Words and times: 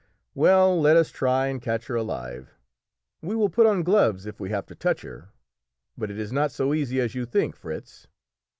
"Well, 0.33 0.81
let 0.81 0.97
us 0.97 1.11
try 1.11 1.45
and 1.45 1.61
catch 1.61 1.85
her 1.85 1.93
alive. 1.93 2.55
We 3.21 3.35
will 3.35 3.49
put 3.51 3.67
on 3.67 3.83
gloves 3.83 4.25
if 4.25 4.39
we 4.39 4.49
have 4.49 4.65
to 4.65 4.75
touch 4.75 5.03
her, 5.03 5.29
but 5.95 6.09
it 6.09 6.17
is 6.17 6.31
not 6.33 6.51
so 6.51 6.73
easy 6.73 6.99
as 6.99 7.13
you 7.13 7.23
think, 7.23 7.55
Fritz." 7.55 8.07